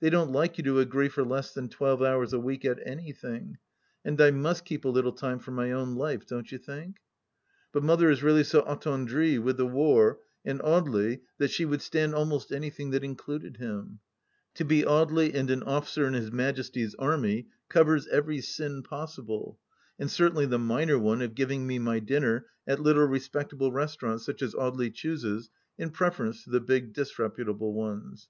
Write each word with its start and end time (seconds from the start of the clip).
They 0.00 0.10
don't 0.10 0.32
like 0.32 0.58
you 0.58 0.64
to 0.64 0.80
agree 0.80 1.08
for 1.08 1.22
less 1.22 1.54
than 1.54 1.68
twelve 1.68 2.02
hours 2.02 2.32
a 2.32 2.40
week 2.40 2.64
at 2.64 2.84
anything, 2.84 3.58
and 4.04 4.20
I 4.20 4.32
mitst 4.32 4.64
keep 4.64 4.84
a 4.84 4.88
little 4.88 5.12
time 5.12 5.38
for 5.38 5.52
my 5.52 5.70
own 5.70 5.94
life, 5.94 6.26
don't 6.26 6.50
you 6.50 6.58
think? 6.58 6.96
But 7.70 7.84
Mother 7.84 8.10
is 8.10 8.20
really 8.24 8.42
so 8.42 8.62
attendrU 8.66 9.40
with 9.40 9.58
the 9.58 9.66
war 9.68 10.18
and 10.44 10.58
Audely, 10.58 11.20
that 11.38 11.52
she 11.52 11.64
would 11.64 11.82
stand 11.82 12.16
almost 12.16 12.50
anything 12.50 12.90
that 12.90 13.04
included 13.04 13.58
him. 13.58 14.00
To 14.54 14.64
be 14.64 14.82
Audely 14.82 15.32
and 15.32 15.48
an 15.52 15.60
ofi&ccr 15.60 16.04
in 16.04 16.14
His 16.14 16.32
Majesty's 16.32 16.96
Army 16.96 17.46
covers 17.68 18.08
every 18.08 18.40
sin 18.40 18.82
possible, 18.82 19.56
and 20.00 20.10
certainly 20.10 20.46
the 20.46 20.58
minor 20.58 20.98
one 20.98 21.22
of 21.22 21.36
giving 21.36 21.64
me 21.64 21.78
my 21.78 22.00
dinner 22.00 22.46
at 22.66 22.80
little 22.80 23.06
respectable 23.06 23.70
restaurants 23.70 24.24
such 24.26 24.42
as 24.42 24.52
Audely 24.52 24.92
chooses 24.92 25.48
in 25.78 25.90
preference 25.90 26.42
to 26.42 26.50
the 26.50 26.58
big 26.60 26.92
disreputable 26.92 27.72
ones. 27.72 28.28